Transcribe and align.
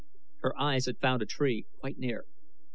Her 0.41 0.59
eyes 0.59 0.87
had 0.87 0.97
found 0.97 1.21
a 1.21 1.27
tree, 1.27 1.67
quite 1.79 1.99
near. 1.99 2.25